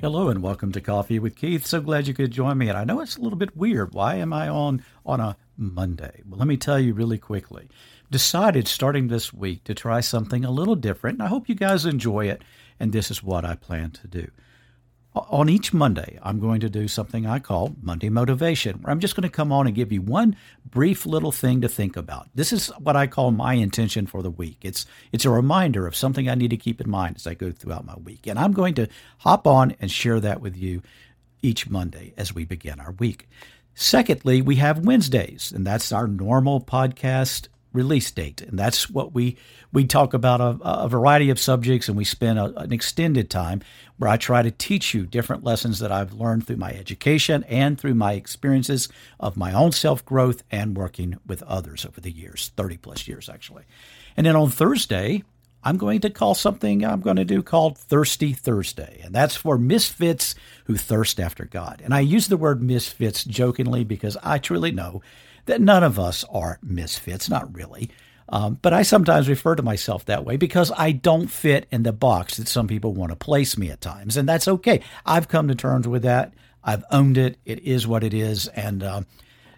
Hello 0.00 0.30
and 0.30 0.42
welcome 0.42 0.72
to 0.72 0.80
Coffee 0.80 1.18
with 1.18 1.36
Keith. 1.36 1.66
So 1.66 1.82
glad 1.82 2.06
you 2.06 2.14
could 2.14 2.30
join 2.30 2.56
me. 2.56 2.70
And 2.70 2.78
I 2.78 2.84
know 2.84 3.02
it's 3.02 3.18
a 3.18 3.20
little 3.20 3.36
bit 3.36 3.54
weird. 3.54 3.92
Why 3.92 4.14
am 4.14 4.32
I 4.32 4.48
on 4.48 4.82
on 5.04 5.20
a 5.20 5.36
Monday? 5.58 6.22
Well, 6.26 6.38
let 6.38 6.48
me 6.48 6.56
tell 6.56 6.80
you 6.80 6.94
really 6.94 7.18
quickly. 7.18 7.68
Decided 8.10 8.66
starting 8.66 9.08
this 9.08 9.30
week 9.30 9.62
to 9.64 9.74
try 9.74 10.00
something 10.00 10.42
a 10.42 10.50
little 10.50 10.74
different. 10.74 11.18
And 11.18 11.22
I 11.22 11.28
hope 11.28 11.50
you 11.50 11.54
guys 11.54 11.84
enjoy 11.84 12.28
it. 12.28 12.40
And 12.80 12.94
this 12.94 13.10
is 13.10 13.22
what 13.22 13.44
I 13.44 13.56
plan 13.56 13.90
to 13.90 14.08
do 14.08 14.30
on 15.14 15.48
each 15.48 15.72
Monday, 15.72 16.18
I'm 16.22 16.38
going 16.38 16.60
to 16.60 16.70
do 16.70 16.86
something 16.86 17.26
I 17.26 17.40
call 17.40 17.74
Monday 17.82 18.08
Motivation, 18.08 18.76
where 18.76 18.92
I'm 18.92 19.00
just 19.00 19.16
going 19.16 19.28
to 19.28 19.28
come 19.28 19.50
on 19.50 19.66
and 19.66 19.74
give 19.74 19.90
you 19.90 20.02
one 20.02 20.36
brief 20.64 21.04
little 21.04 21.32
thing 21.32 21.60
to 21.62 21.68
think 21.68 21.96
about. 21.96 22.28
This 22.34 22.52
is 22.52 22.68
what 22.78 22.94
I 22.94 23.08
call 23.08 23.32
my 23.32 23.54
intention 23.54 24.06
for 24.06 24.22
the 24.22 24.30
week. 24.30 24.58
It's 24.62 24.86
it's 25.10 25.24
a 25.24 25.30
reminder 25.30 25.86
of 25.86 25.96
something 25.96 26.28
I 26.28 26.36
need 26.36 26.50
to 26.50 26.56
keep 26.56 26.80
in 26.80 26.88
mind 26.88 27.16
as 27.16 27.26
I 27.26 27.34
go 27.34 27.50
throughout 27.50 27.84
my 27.84 27.96
week. 27.96 28.28
And 28.28 28.38
I'm 28.38 28.52
going 28.52 28.74
to 28.74 28.88
hop 29.18 29.46
on 29.46 29.74
and 29.80 29.90
share 29.90 30.20
that 30.20 30.40
with 30.40 30.56
you 30.56 30.82
each 31.42 31.68
Monday 31.68 32.14
as 32.16 32.34
we 32.34 32.44
begin 32.44 32.78
our 32.78 32.92
week. 32.92 33.28
Secondly, 33.74 34.42
we 34.42 34.56
have 34.56 34.84
Wednesdays, 34.84 35.52
and 35.52 35.66
that's 35.66 35.90
our 35.90 36.06
normal 36.06 36.60
podcast 36.60 37.48
release 37.72 38.10
date. 38.10 38.42
And 38.42 38.58
that's 38.58 38.90
what 38.90 39.14
we 39.14 39.36
we 39.72 39.84
talk 39.84 40.14
about 40.14 40.40
a, 40.40 40.58
a 40.64 40.88
variety 40.88 41.30
of 41.30 41.38
subjects 41.38 41.88
and 41.88 41.96
we 41.96 42.04
spend 42.04 42.38
a, 42.38 42.46
an 42.58 42.72
extended 42.72 43.30
time 43.30 43.62
where 43.98 44.10
I 44.10 44.16
try 44.16 44.42
to 44.42 44.50
teach 44.50 44.94
you 44.94 45.06
different 45.06 45.44
lessons 45.44 45.78
that 45.78 45.92
I've 45.92 46.12
learned 46.12 46.46
through 46.46 46.56
my 46.56 46.72
education 46.72 47.44
and 47.44 47.78
through 47.78 47.94
my 47.94 48.14
experiences 48.14 48.88
of 49.20 49.36
my 49.36 49.52
own 49.52 49.72
self-growth 49.72 50.42
and 50.50 50.76
working 50.76 51.18
with 51.26 51.42
others 51.44 51.86
over 51.86 52.00
the 52.00 52.10
years, 52.10 52.50
30 52.56 52.78
plus 52.78 53.06
years 53.06 53.28
actually. 53.28 53.64
And 54.16 54.26
then 54.26 54.36
on 54.36 54.50
Thursday, 54.50 55.22
I'm 55.62 55.76
going 55.76 56.00
to 56.00 56.10
call 56.10 56.34
something 56.34 56.84
I'm 56.84 57.00
going 57.00 57.16
to 57.16 57.24
do 57.24 57.42
called 57.42 57.76
Thirsty 57.76 58.32
Thursday. 58.32 59.00
And 59.04 59.14
that's 59.14 59.36
for 59.36 59.58
misfits 59.58 60.34
who 60.64 60.76
thirst 60.76 61.20
after 61.20 61.44
God. 61.44 61.82
And 61.84 61.92
I 61.92 62.00
use 62.00 62.28
the 62.28 62.38
word 62.38 62.62
misfits 62.62 63.24
jokingly 63.24 63.84
because 63.84 64.16
I 64.22 64.38
truly 64.38 64.72
know 64.72 65.02
that 65.46 65.60
none 65.60 65.82
of 65.82 65.98
us 65.98 66.24
are 66.30 66.58
misfits, 66.62 67.28
not 67.28 67.54
really. 67.54 67.90
Um, 68.28 68.58
but 68.62 68.72
I 68.72 68.82
sometimes 68.82 69.28
refer 69.28 69.56
to 69.56 69.62
myself 69.62 70.04
that 70.04 70.24
way 70.24 70.36
because 70.36 70.70
I 70.76 70.92
don't 70.92 71.26
fit 71.26 71.66
in 71.70 71.82
the 71.82 71.92
box 71.92 72.36
that 72.36 72.46
some 72.46 72.68
people 72.68 72.94
want 72.94 73.10
to 73.10 73.16
place 73.16 73.58
me 73.58 73.70
at 73.70 73.80
times. 73.80 74.16
And 74.16 74.28
that's 74.28 74.46
okay. 74.46 74.82
I've 75.04 75.28
come 75.28 75.48
to 75.48 75.54
terms 75.54 75.88
with 75.88 76.02
that. 76.02 76.32
I've 76.62 76.84
owned 76.92 77.18
it. 77.18 77.38
It 77.44 77.60
is 77.60 77.86
what 77.86 78.04
it 78.04 78.14
is. 78.14 78.46
And, 78.48 78.82
uh, 78.82 79.02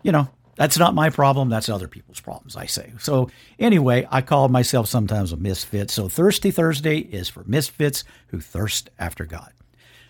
you 0.03 0.11
know, 0.11 0.29
that's 0.57 0.79
not 0.79 0.95
my 0.95 1.11
problem. 1.11 1.49
That's 1.49 1.69
other 1.69 1.89
people's 1.89 2.21
problems, 2.21 2.57
I 2.57 2.67
say. 2.67 2.93
So, 2.99 3.31
anyway, 3.59 4.07
I 4.11 4.23
call 4.23 4.49
myself 4.49 4.89
sometimes 4.89 5.33
a 5.33 5.37
misfit. 5.37 5.91
So, 5.91 6.09
Thirsty 6.09 6.51
Thursday 6.51 6.99
is 6.99 7.29
for 7.29 7.45
misfits 7.45 8.05
who 8.29 8.41
thirst 8.41 8.91
after 8.99 9.25
God. 9.25 9.53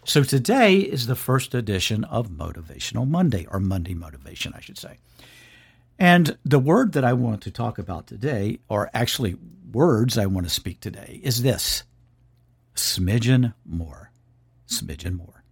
So, 0.04 0.24
today 0.24 0.78
is 0.78 1.06
the 1.06 1.14
first 1.14 1.54
edition 1.54 2.04
of 2.04 2.28
Motivational 2.28 3.08
Monday, 3.08 3.46
or 3.50 3.60
Monday 3.60 3.94
Motivation, 3.94 4.52
I 4.54 4.60
should 4.60 4.78
say. 4.78 4.98
And 5.98 6.36
the 6.44 6.58
word 6.58 6.92
that 6.92 7.04
I 7.04 7.12
want 7.12 7.42
to 7.42 7.50
talk 7.50 7.78
about 7.78 8.06
today, 8.06 8.58
or 8.68 8.90
actually 8.92 9.36
words 9.72 10.18
I 10.18 10.26
want 10.26 10.46
to 10.46 10.52
speak 10.52 10.80
today, 10.80 11.20
is 11.22 11.42
this 11.42 11.84
smidgen 12.74 13.54
more. 13.64 14.10
Smidgen 14.66 15.16
more. 15.16 15.44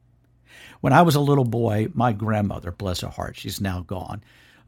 When 0.81 0.93
I 0.93 1.03
was 1.03 1.15
a 1.15 1.21
little 1.21 1.45
boy, 1.45 1.89
my 1.93 2.13
grandmother, 2.13 2.73
bless 2.73 3.01
her 3.01 3.09
heart, 3.09 3.37
she's 3.37 3.61
now 3.61 3.81
gone. 3.81 4.23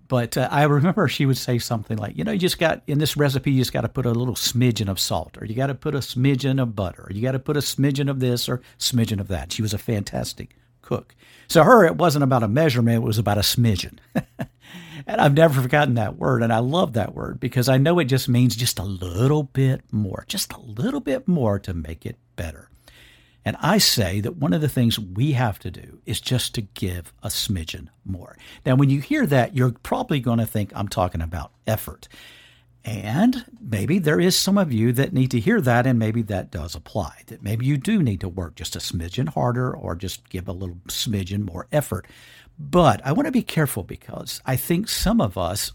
But 0.09 0.37
uh, 0.37 0.47
I 0.51 0.65
remember 0.65 1.09
she 1.09 1.25
would 1.25 1.39
say 1.39 1.59
something 1.59 1.97
like, 1.97 2.19
you 2.19 2.25
know, 2.25 2.33
you 2.33 2.39
just 2.39 2.59
got 2.59 2.83
in 2.87 2.99
this 2.99 3.17
recipe, 3.17 3.51
you 3.51 3.63
just 3.63 3.73
got 3.73 3.81
to 3.81 3.89
put 3.89 4.05
a 4.05 4.11
little 4.11 4.35
smidgen 4.35 4.91
of 4.91 5.01
salt, 5.01 5.39
or 5.41 5.47
you 5.47 5.55
got 5.55 5.69
to 5.69 5.75
put 5.75 5.95
a 5.95 5.99
smidgen 6.01 6.61
of 6.61 6.77
butter, 6.77 7.07
or 7.09 7.13
you 7.13 7.23
got 7.23 7.33
to 7.33 7.39
put 7.39 7.57
a 7.57 7.61
smidgen 7.61 8.11
of 8.11 8.21
this 8.21 8.47
or 8.47 8.61
smidgen 8.79 9.21
of 9.21 9.29
that. 9.29 9.53
She 9.53 9.63
was 9.63 9.73
a 9.73 9.79
fantastic 9.79 10.55
cook. 10.83 11.15
So 11.49 11.65
her, 11.65 11.87
it 11.87 11.97
wasn't 11.97 12.25
about 12.25 12.43
a 12.43 12.49
measurement, 12.49 12.97
it 12.97 13.07
was 13.07 13.19
about 13.19 13.39
a 13.39 13.43
smidgen. 13.43 13.99
And 15.07 15.21
I've 15.21 15.35
never 15.35 15.61
forgotten 15.61 15.95
that 15.95 16.17
word. 16.17 16.43
And 16.43 16.53
I 16.53 16.59
love 16.59 16.93
that 16.95 17.15
word 17.15 17.41
because 17.41 17.69
I 17.69 17.79
know 17.79 17.99
it 17.99 18.05
just 18.05 18.29
means 18.29 18.57
just 18.57 18.79
a 18.79 18.85
little 18.85 19.45
bit 19.45 19.83
more, 19.91 20.25
just 20.29 20.53
a 20.53 20.61
little 20.61 21.01
bit 21.01 21.27
more 21.27 21.59
to 21.61 21.75
make 21.75 22.07
it 22.07 22.17
better. 22.37 22.69
And 23.45 23.57
I 23.61 23.79
say 23.79 24.21
that 24.21 24.37
one 24.37 24.53
of 24.53 24.61
the 24.61 24.69
things 24.69 24.99
we 24.99 25.33
have 25.33 25.59
to 25.61 25.71
do 25.71 26.01
is 26.07 26.21
just 26.21 26.55
to 26.55 26.63
give 26.63 27.13
a 27.23 27.29
smidgen 27.29 27.89
more. 28.05 28.37
Now, 28.65 28.77
when 28.77 28.89
you 28.89 29.01
hear 29.01 29.27
that, 29.27 29.57
you're 29.57 29.73
probably 29.83 30.21
going 30.21 30.39
to 30.39 30.47
think 30.47 30.73
I'm 30.75 30.89
talking 30.89 31.21
about 31.21 31.53
effort. 31.67 32.09
And 32.85 33.45
maybe 33.61 33.99
there 33.99 34.19
is 34.19 34.37
some 34.37 34.59
of 34.59 34.73
you 34.73 34.93
that 34.93 35.13
need 35.13 35.31
to 35.31 35.41
hear 35.41 35.61
that, 35.61 35.87
and 35.87 35.99
maybe 35.99 36.23
that 36.23 36.51
does 36.51 36.75
apply. 36.75 37.23
That 37.27 37.43
maybe 37.43 37.65
you 37.65 37.77
do 37.77 38.03
need 38.03 38.21
to 38.21 38.29
work 38.29 38.57
just 38.57 38.75
a 38.75 38.81
smidgen 38.81 39.29
harder 39.29 39.73
or 39.73 39.95
just 39.95 40.29
give 40.29 40.49
a 40.49 40.53
little 40.53 40.77
smidgen 40.89 41.45
more 41.45 41.69
effort. 41.71 42.07
But 42.59 43.01
I 43.05 43.13
want 43.13 43.27
to 43.27 43.33
be 43.33 43.43
careful 43.43 43.85
because 43.85 44.41
I 44.45 44.57
think 44.57 44.89
some 44.89 45.21
of 45.21 45.39
us 45.39 45.73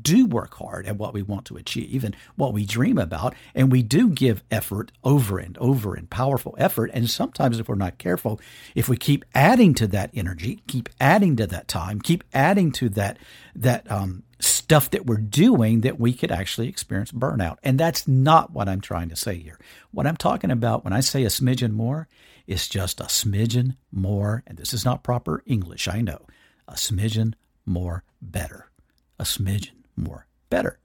do 0.00 0.26
work 0.26 0.54
hard 0.54 0.86
at 0.86 0.96
what 0.96 1.12
we 1.12 1.22
want 1.22 1.44
to 1.46 1.56
achieve 1.56 2.04
and 2.04 2.16
what 2.36 2.52
we 2.52 2.64
dream 2.64 2.98
about. 2.98 3.34
And 3.54 3.70
we 3.70 3.82
do 3.82 4.08
give 4.08 4.42
effort 4.50 4.92
over 5.04 5.38
and 5.38 5.56
over 5.58 5.94
and 5.94 6.08
powerful 6.08 6.54
effort. 6.58 6.90
And 6.94 7.10
sometimes, 7.10 7.58
if 7.58 7.68
we're 7.68 7.74
not 7.74 7.98
careful, 7.98 8.40
if 8.74 8.88
we 8.88 8.96
keep 8.96 9.24
adding 9.34 9.74
to 9.74 9.86
that 9.88 10.10
energy, 10.14 10.62
keep 10.66 10.88
adding 11.00 11.36
to 11.36 11.46
that 11.48 11.68
time, 11.68 12.00
keep 12.00 12.24
adding 12.32 12.72
to 12.72 12.88
that, 12.90 13.18
that, 13.54 13.90
um, 13.90 14.22
stuff 14.40 14.90
that 14.90 15.06
we're 15.06 15.16
doing 15.16 15.82
that 15.82 16.00
we 16.00 16.12
could 16.12 16.32
actually 16.32 16.68
experience 16.68 17.12
burnout. 17.12 17.58
And 17.62 17.78
that's 17.78 18.08
not 18.08 18.52
what 18.52 18.68
I'm 18.68 18.80
trying 18.80 19.08
to 19.10 19.16
say 19.16 19.36
here. 19.36 19.58
What 19.92 20.06
I'm 20.06 20.16
talking 20.16 20.50
about 20.50 20.84
when 20.84 20.92
I 20.92 21.00
say 21.00 21.22
a 21.22 21.28
smidgen 21.28 21.72
more 21.72 22.08
is 22.46 22.68
just 22.68 23.00
a 23.00 23.04
smidgen 23.04 23.76
more, 23.92 24.42
and 24.46 24.58
this 24.58 24.72
is 24.72 24.84
not 24.84 25.04
proper 25.04 25.42
English, 25.46 25.86
I 25.86 26.00
know, 26.00 26.26
a 26.66 26.74
smidgen 26.74 27.34
more 27.64 28.02
better. 28.20 28.70
A 29.18 29.24
smidgen 29.24 29.81
more 29.96 30.26
better. 30.50 30.78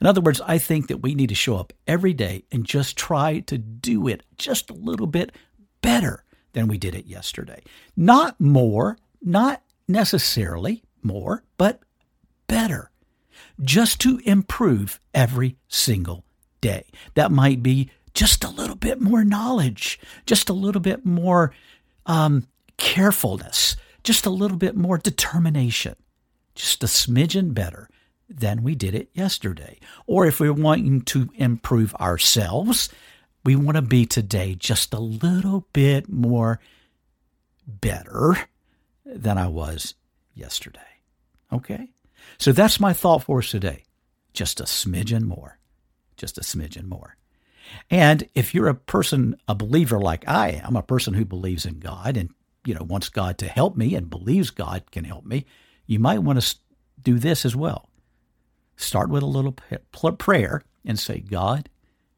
In 0.00 0.06
other 0.06 0.20
words, 0.20 0.40
I 0.40 0.58
think 0.58 0.88
that 0.88 1.02
we 1.02 1.14
need 1.14 1.28
to 1.28 1.34
show 1.34 1.56
up 1.56 1.72
every 1.86 2.12
day 2.12 2.44
and 2.50 2.64
just 2.64 2.96
try 2.96 3.40
to 3.40 3.58
do 3.58 4.08
it 4.08 4.24
just 4.36 4.70
a 4.70 4.74
little 4.74 5.06
bit 5.06 5.32
better 5.82 6.24
than 6.52 6.68
we 6.68 6.78
did 6.78 6.94
it 6.94 7.06
yesterday. 7.06 7.62
Not 7.96 8.40
more, 8.40 8.98
not 9.22 9.62
necessarily 9.86 10.82
more, 11.02 11.44
but 11.58 11.80
better. 12.46 12.90
Just 13.60 14.00
to 14.00 14.20
improve 14.24 15.00
every 15.12 15.56
single 15.68 16.24
day. 16.60 16.86
That 17.14 17.30
might 17.30 17.62
be 17.62 17.90
just 18.14 18.44
a 18.44 18.50
little 18.50 18.76
bit 18.76 19.00
more 19.00 19.24
knowledge, 19.24 20.00
just 20.24 20.48
a 20.48 20.54
little 20.54 20.80
bit 20.80 21.04
more 21.04 21.52
um, 22.06 22.46
carefulness, 22.76 23.76
just 24.02 24.24
a 24.24 24.30
little 24.30 24.56
bit 24.56 24.76
more 24.76 24.98
determination, 24.98 25.96
just 26.54 26.82
a 26.82 26.86
smidgen 26.86 27.52
better 27.54 27.88
than 28.28 28.62
we 28.62 28.74
did 28.74 28.94
it 28.94 29.10
yesterday. 29.12 29.78
Or 30.06 30.26
if 30.26 30.40
we're 30.40 30.52
wanting 30.52 31.02
to 31.02 31.30
improve 31.34 31.94
ourselves, 31.96 32.88
we 33.44 33.56
want 33.56 33.76
to 33.76 33.82
be 33.82 34.06
today 34.06 34.54
just 34.54 34.94
a 34.94 35.00
little 35.00 35.66
bit 35.72 36.08
more 36.08 36.60
better 37.66 38.36
than 39.04 39.38
I 39.38 39.48
was 39.48 39.94
yesterday. 40.34 40.80
Okay? 41.52 41.90
So 42.38 42.52
that's 42.52 42.80
my 42.80 42.92
thought 42.92 43.24
for 43.24 43.38
us 43.38 43.50
today. 43.50 43.84
Just 44.32 44.60
a 44.60 44.64
smidgen 44.64 45.22
more. 45.22 45.58
Just 46.16 46.38
a 46.38 46.42
smidgen 46.42 46.84
more. 46.84 47.16
And 47.90 48.28
if 48.34 48.54
you're 48.54 48.68
a 48.68 48.74
person, 48.74 49.36
a 49.48 49.54
believer 49.54 49.98
like 49.98 50.28
I 50.28 50.60
am, 50.64 50.76
a 50.76 50.82
person 50.82 51.14
who 51.14 51.24
believes 51.24 51.64
in 51.66 51.80
God 51.80 52.16
and 52.16 52.30
you 52.64 52.74
know 52.74 52.82
wants 52.82 53.08
God 53.08 53.38
to 53.38 53.46
help 53.46 53.76
me 53.76 53.94
and 53.94 54.10
believes 54.10 54.50
God 54.50 54.90
can 54.90 55.04
help 55.04 55.24
me, 55.24 55.46
you 55.86 55.98
might 55.98 56.20
want 56.20 56.40
to 56.40 56.56
do 57.02 57.18
this 57.18 57.44
as 57.44 57.56
well. 57.56 57.88
Start 58.76 59.08
with 59.08 59.22
a 59.22 59.26
little 59.26 59.52
prayer 59.52 60.62
and 60.84 60.98
say, 60.98 61.20
God, 61.20 61.68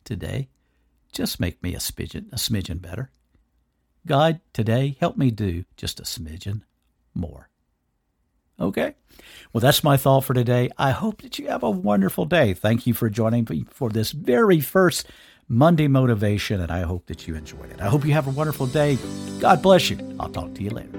today, 0.04 0.48
just 1.12 1.40
make 1.40 1.62
me 1.62 1.74
a 1.74 1.78
smidgen, 1.78 2.32
a 2.32 2.36
smidgen 2.36 2.80
better. 2.80 3.10
God, 4.06 4.40
today, 4.52 4.96
help 5.00 5.16
me 5.16 5.30
do 5.30 5.64
just 5.76 6.00
a 6.00 6.04
smidgen 6.04 6.62
more. 7.14 7.48
Okay? 8.58 8.94
Well, 9.52 9.60
that's 9.60 9.84
my 9.84 9.96
thought 9.96 10.24
for 10.24 10.34
today. 10.34 10.70
I 10.78 10.92
hope 10.92 11.22
that 11.22 11.38
you 11.38 11.48
have 11.48 11.62
a 11.62 11.70
wonderful 11.70 12.24
day. 12.24 12.54
Thank 12.54 12.86
you 12.86 12.94
for 12.94 13.10
joining 13.10 13.46
me 13.50 13.66
for 13.70 13.90
this 13.90 14.12
very 14.12 14.60
first 14.60 15.08
Monday 15.48 15.88
motivation, 15.88 16.60
and 16.60 16.72
I 16.72 16.82
hope 16.82 17.06
that 17.06 17.28
you 17.28 17.34
enjoyed 17.34 17.70
it. 17.70 17.80
I 17.80 17.88
hope 17.88 18.04
you 18.04 18.12
have 18.12 18.26
a 18.26 18.30
wonderful 18.30 18.66
day. 18.66 18.98
God 19.40 19.62
bless 19.62 19.90
you. 19.90 20.16
I'll 20.18 20.28
talk 20.28 20.54
to 20.54 20.62
you 20.62 20.70
later. 20.70 20.95